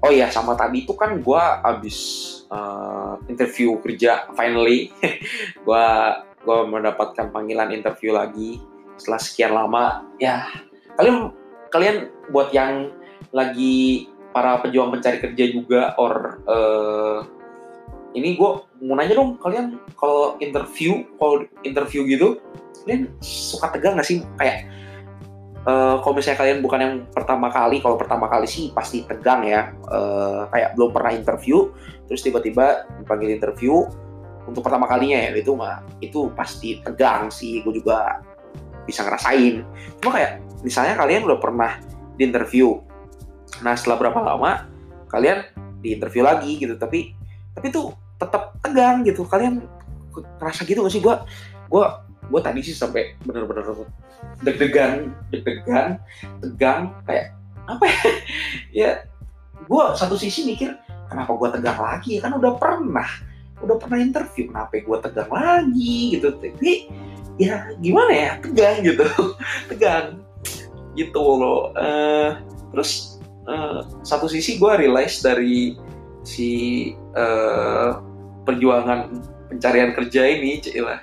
oh 0.01 0.12
ya 0.12 0.32
sama 0.34 0.56
tadi 0.58 0.88
itu 0.88 0.96
kan 0.98 1.20
gue 1.22 1.44
abis 1.62 1.98
uh, 2.50 3.22
interview 3.30 3.78
kerja 3.84 4.25
finally. 4.34 4.90
Gue 5.66 5.88
gue 6.41 6.57
mendapatkan 6.65 7.29
panggilan 7.29 7.69
interview 7.69 8.13
lagi 8.13 8.62
setelah 8.98 9.21
sekian 9.21 9.53
lama. 9.53 10.05
Ya 10.17 10.45
kalian 10.98 11.33
kalian 11.71 12.12
buat 12.29 12.51
yang 12.51 12.91
lagi 13.31 14.07
para 14.31 14.60
pejuang 14.63 14.91
pencari 14.91 15.19
kerja 15.19 15.43
juga 15.51 15.81
or 16.00 16.39
uh, 16.48 17.19
ini 18.12 18.36
gue 18.36 18.50
mau 18.83 18.95
nanya 19.00 19.15
dong 19.15 19.39
kalian 19.39 19.79
kalau 19.95 20.36
interview 20.43 21.07
kalau 21.15 21.48
interview 21.63 22.03
gitu 22.07 22.39
kalian 22.83 23.07
suka 23.24 23.71
tegang 23.71 23.95
gak 23.95 24.07
sih? 24.07 24.25
Kayak 24.36 24.67
uh, 25.63 26.01
kalau 26.03 26.13
misalnya 26.17 26.39
kalian 26.43 26.60
bukan 26.60 26.79
yang 26.81 26.95
pertama 27.13 27.48
kali 27.48 27.79
kalau 27.79 27.95
pertama 27.95 28.27
kali 28.27 28.48
sih 28.50 28.74
pasti 28.75 29.07
tegang 29.07 29.48
ya. 29.48 29.71
Uh, 29.88 30.48
kayak 30.51 30.75
belum 30.75 30.91
pernah 30.91 31.12
interview 31.15 31.71
terus 32.12 32.25
tiba-tiba 32.25 32.83
dipanggil 33.00 33.31
interview 33.31 33.88
untuk 34.51 34.67
pertama 34.67 34.84
kalinya 34.84 35.15
ya 35.15 35.31
itu 35.31 35.55
mah 35.55 35.79
itu 36.03 36.27
pasti 36.36 36.84
tegang 36.84 37.31
sih 37.31 37.63
gue 37.63 37.72
juga 37.79 38.20
bisa 38.84 39.08
ngerasain. 39.08 39.63
Cuma 40.03 40.12
kayak 40.20 40.43
misalnya 40.60 41.00
kalian 41.00 41.24
udah 41.24 41.39
pernah 41.39 41.79
di 42.20 42.27
interview. 42.27 42.84
Nah 43.63 43.79
setelah 43.79 44.03
berapa 44.03 44.20
lama 44.20 44.67
kalian 45.08 45.48
di 45.79 45.96
interview 45.96 46.27
lagi 46.27 46.60
gitu 46.60 46.75
tapi 46.75 47.15
tapi 47.55 47.72
tuh 47.72 47.96
tetap 48.20 48.60
tegang 48.60 49.08
gitu. 49.08 49.24
Kalian 49.24 49.63
ngerasa 50.12 50.67
gitu 50.67 50.84
gak 50.84 50.91
sih? 50.91 51.00
Gue 51.00 51.15
gue 51.72 51.86
gue 52.27 52.41
tadi 52.43 52.60
sih 52.60 52.75
sampai 52.75 53.15
bener-bener 53.24 53.63
deg-degan 54.43 55.15
deg-degan 55.31 55.96
tegang 56.43 56.91
kayak 57.08 57.31
apa 57.72 57.84
ya? 57.88 58.00
Ya 58.84 58.91
gue 59.63 59.84
satu 59.96 60.20
sisi 60.20 60.43
mikir 60.43 60.75
kenapa 61.08 61.31
gue 61.39 61.48
tegang 61.55 61.79
lagi? 61.79 62.20
Kan 62.20 62.36
udah 62.36 62.60
pernah 62.60 63.30
udah 63.62 63.77
pernah 63.77 64.00
interview 64.01 64.50
kenapa 64.50 64.82
gue 64.82 64.98
tegang 65.01 65.32
lagi 65.32 65.98
gitu. 66.18 66.27
Tapi 66.36 66.74
ya 67.39 67.72
gimana 67.80 68.12
ya 68.12 68.32
tegang 68.41 68.77
gitu. 68.84 69.06
Tegang. 69.72 70.22
Gitu 70.91 71.24
loh 71.24 71.72
uh, 71.80 72.36
terus 72.75 73.22
uh, 73.48 73.88
satu 74.03 74.27
sisi 74.27 74.60
gue 74.60 74.72
realize 74.75 75.24
dari 75.24 75.80
si 76.27 76.91
uh, 77.15 77.98
perjuangan 78.44 79.08
pencarian 79.48 79.96
kerja 79.96 80.22
ini 80.27 80.60
cilah 80.60 81.00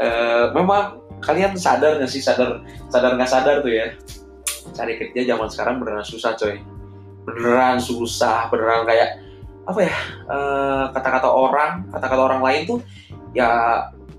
uh, 0.00 0.46
memang 0.56 1.02
kalian 1.22 1.54
sadar 1.54 2.02
nggak 2.02 2.10
sih 2.10 2.20
sadar 2.20 2.60
sadar 2.90 3.14
nggak 3.14 3.30
sadar 3.30 3.56
tuh 3.62 3.72
ya? 3.72 3.94
Cari 4.74 4.98
kerja 4.98 5.34
zaman 5.34 5.48
sekarang 5.48 5.74
beneran 5.78 6.06
susah 6.06 6.34
coy. 6.34 6.58
Beneran 7.22 7.78
susah 7.78 8.50
beneran 8.50 8.82
kayak 8.84 9.22
apa 9.62 9.80
ya 9.86 9.94
uh, 10.26 10.84
kata-kata 10.90 11.28
orang 11.30 11.86
kata-kata 11.94 12.22
orang 12.22 12.42
lain 12.42 12.62
tuh 12.66 12.78
ya 13.30 13.48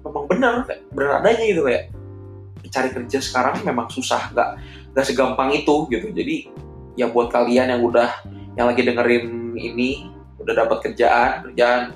memang 0.03 0.25
benar 0.27 0.53
benar 0.95 1.19
adanya 1.19 1.43
gitu 1.43 1.61
kayak 1.67 1.91
cari 2.73 2.89
kerja 2.89 3.19
sekarang 3.21 3.61
memang 3.61 3.85
susah 3.91 4.33
nggak 4.33 4.49
nggak 4.93 5.05
segampang 5.05 5.53
itu 5.53 5.85
gitu. 5.93 6.09
Jadi 6.09 6.49
ya 6.97 7.09
buat 7.09 7.29
kalian 7.29 7.69
yang 7.73 7.81
udah 7.81 8.09
yang 8.57 8.69
lagi 8.69 8.85
dengerin 8.85 9.57
ini 9.57 10.09
udah 10.41 10.53
dapat 10.65 10.77
kerjaan 10.89 11.49
kerjaan 11.49 11.93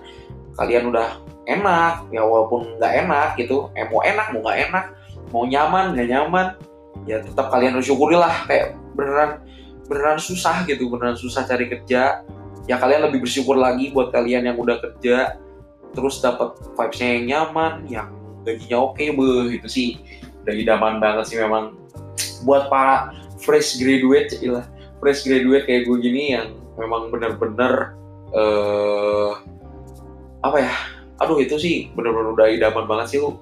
kalian 0.58 0.90
udah 0.90 1.22
enak 1.46 2.06
ya 2.10 2.22
walaupun 2.26 2.78
nggak 2.78 2.94
enak 3.06 3.30
gitu 3.38 3.70
eh 3.78 3.86
mau 3.90 4.02
enak 4.02 4.34
mau 4.34 4.42
nggak 4.46 4.60
enak 4.70 4.86
mau 5.30 5.44
nyaman 5.46 5.86
nggak 5.94 6.10
nyaman 6.10 6.48
ya 7.06 7.22
tetap 7.22 7.54
kalian 7.54 7.78
bersyukurilah 7.78 8.50
kayak 8.50 8.74
beneran 8.98 9.42
beneran 9.86 10.20
susah 10.20 10.66
gitu 10.66 10.90
beneran 10.90 11.16
susah 11.16 11.46
cari 11.46 11.70
kerja 11.70 12.26
ya 12.68 12.76
kalian 12.78 13.08
lebih 13.10 13.24
bersyukur 13.24 13.56
lagi 13.56 13.90
buat 13.96 14.12
kalian 14.12 14.52
yang 14.52 14.58
udah 14.60 14.78
kerja 14.84 15.40
terus 15.96 16.20
dapat 16.20 16.54
vibesnya 16.76 17.10
yang 17.18 17.26
nyaman 17.26 17.74
yang 17.88 18.10
gajinya 18.44 18.78
oke 18.92 19.00
okay, 19.00 19.12
beuh 19.16 19.50
itu 19.50 19.68
sih. 19.68 19.90
Udah 20.44 20.54
idaman 20.56 21.00
banget 21.04 21.26
sih 21.34 21.38
memang. 21.40 21.76
Buat 22.46 22.70
para 22.70 23.12
fresh 23.42 23.80
graduate 23.82 24.38
lah 24.46 24.66
fresh 25.00 25.26
graduate 25.26 25.66
kayak 25.70 25.86
gue 25.86 25.98
gini 26.02 26.34
yang 26.34 26.58
memang 26.78 27.14
bener-bener 27.14 27.94
uh, 28.34 29.40
apa 30.42 30.58
ya 30.62 30.74
aduh 31.18 31.42
itu 31.42 31.58
sih 31.58 31.76
bener-bener 31.94 32.34
udah 32.34 32.48
idaman 32.50 32.86
banget 32.86 33.18
sih 33.18 33.20
lu 33.22 33.38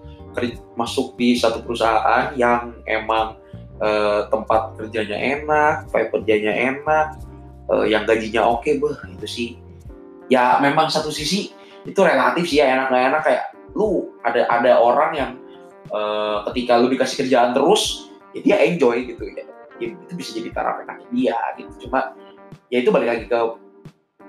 masuk 0.76 1.16
di 1.16 1.40
satu 1.40 1.64
perusahaan 1.64 2.36
yang 2.36 2.76
emang 2.84 3.40
uh, 3.80 4.28
tempat 4.28 4.76
kerjanya 4.76 5.16
enak, 5.16 5.88
vibe 5.88 6.12
kerjanya 6.12 6.52
enak, 6.76 7.16
uh, 7.70 7.86
yang 7.86 8.04
gajinya 8.06 8.46
oke, 8.46 8.66
okay, 8.66 8.78
beh 8.78 8.96
itu 9.18 9.28
sih. 9.28 9.50
Ya 10.32 10.58
memang 10.58 10.90
satu 10.90 11.14
sisi 11.14 11.54
itu 11.86 12.00
relatif 12.02 12.50
sih 12.50 12.58
ya 12.58 12.74
enak 12.74 12.90
gak 12.90 13.04
enak 13.14 13.22
kayak 13.22 13.44
lu 13.78 14.10
ada 14.26 14.50
ada 14.50 14.82
orang 14.82 15.12
yang 15.14 15.32
uh, 15.94 16.42
ketika 16.50 16.82
lu 16.82 16.90
dikasih 16.90 17.26
kerjaan 17.26 17.54
terus 17.54 18.10
ya 18.34 18.42
dia 18.42 18.58
enjoy 18.66 19.06
gitu 19.06 19.22
ya. 19.22 19.46
ya 19.78 19.88
itu 19.94 20.14
bisa 20.18 20.30
jadi 20.34 20.50
taraf 20.50 20.82
enak 20.82 21.06
dia 21.14 21.38
gitu. 21.62 21.88
Cuma 21.88 22.18
ya 22.74 22.82
itu 22.82 22.90
balik 22.90 23.10
lagi 23.14 23.26
ke 23.30 23.40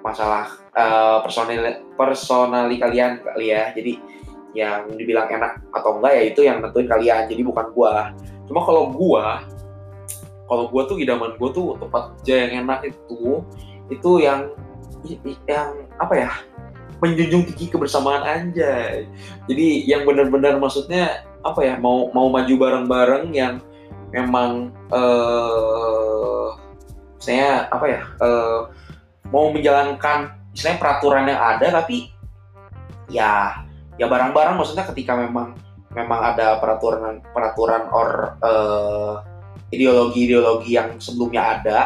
masalah 0.04 0.52
uh, 0.76 1.24
personal 1.24 1.80
personali 1.96 2.76
kalian 2.76 3.24
kali 3.24 3.56
ya. 3.56 3.72
Jadi 3.72 3.92
yang 4.56 4.88
dibilang 4.96 5.28
enak 5.28 5.68
atau 5.72 6.00
enggak 6.00 6.12
ya 6.16 6.22
itu 6.28 6.40
yang 6.44 6.60
nentuin 6.60 6.88
kalian. 6.88 7.24
Jadi 7.24 7.40
bukan 7.40 7.66
gua. 7.72 8.12
Cuma 8.44 8.60
kalau 8.62 8.92
gua 8.92 9.42
kalau 10.46 10.70
gua 10.70 10.86
tuh 10.86 10.98
idaman 10.98 11.34
gua 11.38 11.50
tuh 11.50 11.76
tempat 11.78 12.14
kerja 12.18 12.34
yang 12.46 12.66
enak 12.66 12.90
itu 12.94 13.42
itu 13.90 14.10
yang 14.22 14.50
yang 15.46 15.70
apa 16.02 16.14
ya 16.14 16.30
menjunjung 16.98 17.44
tinggi 17.52 17.68
kebersamaan 17.68 18.24
anjay. 18.24 19.04
Jadi 19.46 19.84
yang 19.84 20.08
benar-benar 20.08 20.56
maksudnya 20.56 21.28
apa 21.44 21.60
ya 21.62 21.74
mau 21.78 22.08
mau 22.10 22.32
maju 22.32 22.54
bareng-bareng 22.56 23.30
yang 23.36 23.60
memang 24.10 24.72
uh, 24.90 26.56
saya 27.20 27.68
apa 27.68 27.86
ya 27.86 28.02
uh, 28.22 28.70
mau 29.30 29.50
menjalankan 29.52 30.34
istilahnya 30.54 30.80
peraturan 30.80 31.28
yang 31.28 31.40
ada 31.42 31.82
tapi 31.82 32.10
ya 33.12 33.62
ya 34.00 34.06
barang-barang 34.08 34.56
maksudnya 34.56 34.86
ketika 34.88 35.14
memang 35.18 35.58
memang 35.92 36.20
ada 36.34 36.60
peraturan 36.60 37.20
peraturan 37.32 37.88
or 37.92 38.36
uh, 38.40 39.20
ideologi-ideologi 39.70 40.78
yang 40.78 40.98
sebelumnya 41.02 41.42
ada 41.58 41.80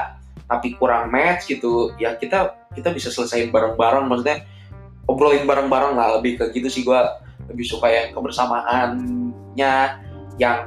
tapi 0.51 0.75
kurang 0.75 1.15
match 1.15 1.47
gitu 1.47 1.95
ya 1.97 2.19
kita 2.19 2.59
kita 2.75 2.91
bisa 2.91 3.09
selesaiin 3.11 3.55
bareng-bareng. 3.55 4.07
Maksudnya 4.11 4.47
obrolin 5.07 5.47
bareng-bareng 5.47 5.95
lah 5.95 6.19
lebih 6.19 6.39
ke 6.39 6.45
gitu 6.55 6.69
sih 6.71 6.83
gue 6.83 7.01
lebih 7.51 7.67
suka 7.67 7.91
yang 7.91 8.09
kebersamaannya 8.15 9.75
yang 10.39 10.59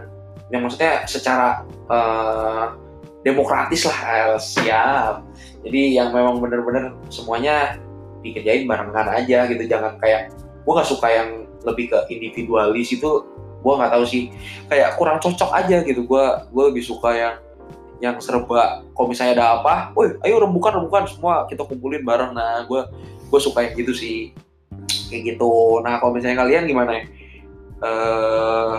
yang 0.51 0.61
maksudnya 0.61 1.07
secara 1.07 1.63
uh, 1.91 2.75
demokratis 3.23 3.87
lah 3.87 4.35
siap. 4.39 5.23
Jadi 5.63 5.95
yang 5.95 6.11
memang 6.11 6.43
bener-bener 6.43 6.91
semuanya 7.07 7.79
dikerjain 8.23 8.67
barengan 8.67 9.07
aja 9.15 9.47
gitu. 9.47 9.63
Jangan 9.67 9.99
kayak 9.99 10.31
gue 10.63 10.71
nggak 10.71 10.89
suka 10.91 11.07
yang 11.11 11.29
lebih 11.63 11.91
ke 11.91 11.99
individualis 12.11 12.91
itu 12.91 13.23
gue 13.63 13.73
nggak 13.79 13.91
tahu 13.95 14.03
sih. 14.03 14.23
Kayak 14.67 14.99
kurang 14.99 15.17
cocok 15.23 15.51
aja 15.55 15.79
gitu. 15.87 16.03
Gue 16.03 16.25
gue 16.51 16.63
lebih 16.67 16.83
suka 16.83 17.15
yang 17.15 17.35
yang 18.03 18.19
serba 18.19 18.83
kalau 18.91 19.07
misalnya 19.07 19.39
ada 19.39 19.45
apa, 19.63 19.95
woi 19.95 20.19
ayo 20.27 20.43
rembukan 20.43 20.75
rembukan 20.75 21.07
semua 21.07 21.47
kita 21.47 21.63
kumpulin 21.63 22.03
bareng. 22.03 22.35
Nah 22.35 22.67
gue 22.67 22.83
gue 23.31 23.39
suka 23.39 23.63
yang 23.63 23.73
gitu 23.79 23.95
sih. 23.95 24.35
Kayak 25.07 25.35
gitu. 25.35 25.79
Nah 25.79 26.03
kalau 26.03 26.11
misalnya 26.11 26.43
kalian 26.43 26.67
gimana 26.67 26.91
ya? 26.99 27.03
Uh, 27.83 28.75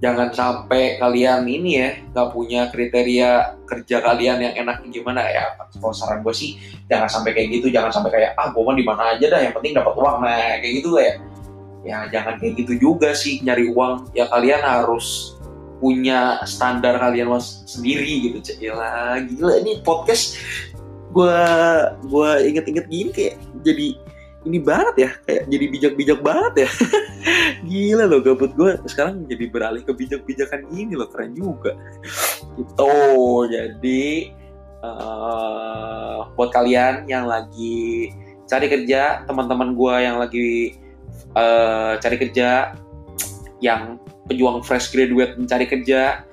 jangan 0.00 0.32
sampai 0.32 0.96
kalian 0.96 1.44
ini 1.44 1.70
ya 1.76 1.88
nggak 2.12 2.28
punya 2.32 2.72
kriteria 2.72 3.60
kerja 3.68 4.00
kalian 4.00 4.38
yang 4.40 4.54
enak 4.64 4.88
gimana 4.88 5.20
ya. 5.28 5.60
Kalau 5.76 5.92
saran 5.92 6.24
gue 6.24 6.32
sih 6.32 6.56
jangan 6.88 7.12
sampai 7.12 7.36
kayak 7.36 7.60
gitu. 7.60 7.68
Jangan 7.68 7.92
sampai 7.92 8.10
kayak 8.16 8.30
ah 8.40 8.48
gue 8.48 8.62
mau 8.64 8.72
di 8.72 8.84
mana 8.88 9.12
aja 9.12 9.28
dah 9.28 9.40
yang 9.44 9.52
penting 9.52 9.76
dapat 9.76 9.92
uang. 9.92 10.24
Nah 10.24 10.56
kayak 10.64 10.74
gitu 10.80 10.96
ya 10.96 11.20
ya 11.86 12.08
jangan 12.12 12.36
kayak 12.36 12.60
gitu 12.64 12.76
juga 12.78 13.12
sih 13.16 13.40
nyari 13.44 13.72
uang. 13.72 14.12
Ya 14.12 14.28
kalian 14.28 14.60
harus 14.60 15.36
punya 15.80 16.36
standar 16.44 17.00
kalian 17.00 17.32
mas 17.32 17.64
sendiri 17.64 18.28
gitu 18.28 18.38
Cila 18.44 19.16
gila 19.24 19.64
ini 19.64 19.80
podcast 19.80 20.36
gue 21.10 21.40
gue 22.04 22.30
inget-inget 22.52 22.86
gini 22.86 23.10
kayak 23.10 23.34
jadi 23.64 23.96
ini 24.44 24.58
banget 24.60 24.94
ya 24.96 25.10
kayak 25.28 25.42
jadi 25.52 25.64
bijak-bijak 25.68 26.20
banget 26.24 26.64
ya. 26.64 26.70
Gila 27.68 28.04
loh 28.08 28.24
gabut 28.24 28.52
gue 28.56 28.72
sekarang 28.88 29.28
jadi 29.28 29.52
beralih 29.52 29.84
ke 29.84 29.92
bijak-bijakan 29.92 30.64
ini 30.72 30.96
loh 30.96 31.12
keren 31.12 31.36
juga. 31.36 31.76
Gitu. 32.56 32.96
Jadi 33.52 34.32
uh, 34.80 36.24
buat 36.32 36.50
kalian 36.56 37.04
yang 37.04 37.28
lagi 37.28 38.16
cari 38.48 38.66
kerja 38.72 39.28
teman-teman 39.28 39.76
gue 39.76 39.94
yang 40.00 40.16
lagi 40.16 40.80
uh, 41.34 41.98
cari 42.00 42.16
kerja 42.16 42.74
yang 43.60 44.00
pejuang 44.30 44.64
fresh 44.64 44.94
graduate 44.94 45.36
mencari 45.36 45.66
kerja 45.68 46.24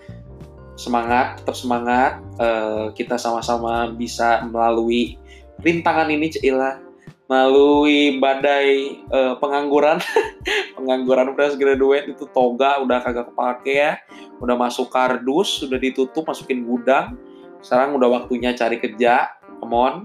semangat 0.77 1.41
tetap 1.41 1.57
semangat 1.57 2.11
uh, 2.37 2.93
kita 2.93 3.17
sama-sama 3.17 3.89
bisa 3.91 4.45
melalui 4.45 5.17
rintangan 5.65 6.07
ini 6.13 6.29
Cila 6.29 6.87
melalui 7.27 8.23
badai 8.23 9.03
uh, 9.11 9.35
pengangguran. 9.37 9.99
Pengangguran 10.79 11.35
fresh 11.35 11.59
graduate 11.59 12.07
itu 12.07 12.23
toga 12.31 12.79
udah 12.79 13.03
kagak 13.03 13.27
kepake 13.35 13.73
ya. 13.83 13.93
Udah 14.39 14.55
masuk 14.55 14.87
kardus 14.87 15.59
sudah 15.59 15.75
ditutup 15.75 16.23
masukin 16.23 16.63
gudang. 16.63 17.19
Sekarang 17.59 17.99
udah 17.99 18.07
waktunya 18.07 18.55
cari 18.55 18.79
kerja. 18.79 19.27
Come 19.59 19.75
on 19.75 19.95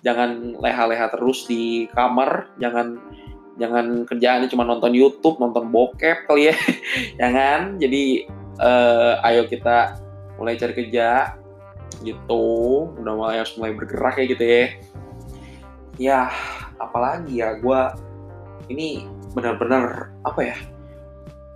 jangan 0.00 0.56
leha-leha 0.56 1.12
terus 1.12 1.44
di 1.44 1.86
kamar. 1.92 2.48
Jangan 2.60 2.96
jangan 3.60 4.08
kerjaannya 4.08 4.48
cuma 4.48 4.64
nonton 4.64 4.96
YouTube 4.96 5.36
nonton 5.36 5.68
bokep 5.68 6.24
kali 6.24 6.48
ya. 6.48 6.56
Jangan 7.20 7.60
jadi 7.82 8.24
uh, 8.56 9.20
ayo 9.28 9.44
kita 9.44 10.00
mulai 10.40 10.56
cari 10.56 10.72
kerja. 10.72 11.36
Gitu. 12.00 12.44
Udah 12.96 13.12
mulai 13.12 13.44
harus 13.44 13.52
mulai 13.60 13.76
bergerak 13.76 14.16
ya 14.16 14.24
gitu 14.24 14.44
ya. 14.44 14.64
Ya 16.00 16.20
apalagi 16.80 17.44
ya 17.44 17.60
gue 17.60 17.80
ini 18.72 19.04
benar-benar 19.36 20.08
apa 20.24 20.40
ya 20.40 20.56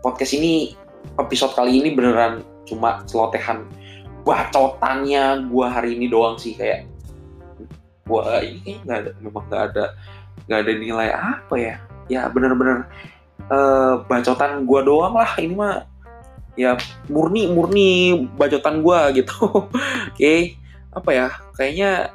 podcast 0.05 0.37
ini 0.37 0.77
episode 1.17 1.57
kali 1.57 1.81
ini 1.81 1.97
beneran 1.97 2.45
cuma 2.69 3.01
celotehan 3.09 3.65
bacotannya 4.29 5.49
gue 5.49 5.67
hari 5.67 5.97
ini 5.97 6.13
doang 6.13 6.37
sih. 6.37 6.53
Kayak 6.53 6.85
gue 8.05 8.21
ini 8.45 8.85
nggak 8.85 8.99
ada 9.01 9.11
memang 9.25 9.45
nggak 9.49 9.65
ada 9.73 9.85
nggak 10.45 10.61
ada 10.61 10.73
nilai 10.77 11.09
apa 11.09 11.55
ya 11.57 11.77
ya 12.11 12.29
bener-bener 12.29 12.89
uh, 13.49 14.05
bacotan 14.05 14.65
gue 14.65 14.81
doang 14.85 15.15
lah 15.17 15.31
ini 15.41 15.55
mah 15.55 15.89
ya 16.55 16.79
murni 17.11 17.51
murni 17.51 17.91
bacotan 18.39 18.85
gue 18.85 19.25
gitu 19.25 19.35
oke 19.51 19.71
okay. 20.15 20.55
apa 20.95 21.11
ya 21.11 21.29
kayaknya 21.59 22.15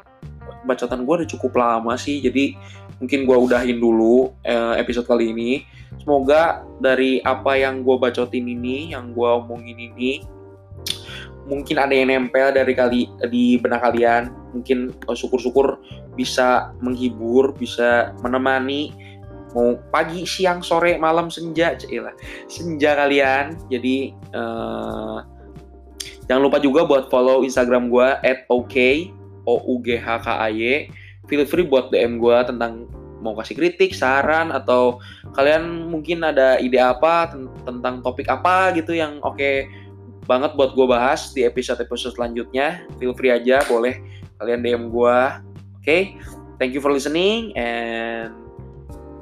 bacotan 0.63 1.03
gue 1.03 1.13
udah 1.23 1.29
cukup 1.29 1.51
lama 1.59 1.95
sih 1.99 2.23
jadi 2.23 2.55
mungkin 2.99 3.23
gue 3.23 3.37
udahin 3.39 3.79
dulu 3.79 4.35
eh, 4.43 4.75
episode 4.77 5.07
kali 5.07 5.31
ini. 5.31 5.63
Semoga 6.03 6.63
dari 6.77 7.23
apa 7.23 7.57
yang 7.57 7.81
gue 7.81 7.95
bacotin 7.97 8.45
ini, 8.45 8.93
yang 8.93 9.15
gue 9.15 9.25
omongin 9.25 9.75
ini, 9.75 10.23
mungkin 11.49 11.81
ada 11.81 11.95
yang 11.95 12.13
nempel 12.13 12.53
dari 12.53 12.75
kali 12.75 13.09
di 13.31 13.57
benak 13.57 13.81
kalian. 13.81 14.29
Mungkin 14.53 14.93
eh, 14.93 15.17
syukur-syukur 15.17 15.79
bisa 16.13 16.75
menghibur, 16.83 17.55
bisa 17.55 18.13
menemani 18.19 18.91
mau 19.57 19.77
pagi, 19.89 20.23
siang, 20.23 20.61
sore, 20.61 20.97
malam, 21.01 21.27
senja, 21.33 21.73
cila 21.77 22.13
senja 22.45 22.93
kalian. 22.93 23.57
Jadi 23.69 24.13
uh, 24.33 25.25
jangan 26.29 26.41
lupa 26.45 26.57
juga 26.61 26.85
buat 26.85 27.09
follow 27.09 27.41
Instagram 27.41 27.89
gue 27.89 28.09
at 28.21 28.45
ok 28.49 29.09
o 29.49 29.57
u 29.65 29.81
g 29.81 29.97
h 29.97 30.07
k 30.21 30.27
a 30.29 30.49
y 30.49 30.89
feel 31.29 31.45
free 31.45 31.65
buat 31.65 31.93
DM 31.93 32.17
gue 32.17 32.37
tentang 32.45 32.89
mau 33.19 33.35
kasih 33.35 33.59
kritik, 33.59 33.91
saran 33.91 34.49
atau 34.49 35.03
kalian 35.35 35.91
mungkin 35.91 36.23
ada 36.23 36.55
ide 36.55 36.79
apa 36.79 37.35
tentang 37.67 37.99
topik 37.99 38.31
apa 38.31 38.71
gitu 38.73 38.95
yang 38.95 39.19
oke 39.21 39.35
okay 39.35 39.67
banget 40.29 40.53
buat 40.53 40.77
gue 40.77 40.85
bahas 40.85 41.33
di 41.33 41.41
episode-episode 41.41 42.13
selanjutnya. 42.13 42.85
Feel 43.01 43.17
free 43.17 43.33
aja, 43.33 43.65
boleh 43.65 43.97
kalian 44.37 44.61
DM 44.61 44.83
gue. 44.93 45.17
Oke, 45.81 45.81
okay? 45.81 46.01
thank 46.61 46.77
you 46.77 46.77
for 46.77 46.93
listening 46.93 47.49
and 47.57 48.48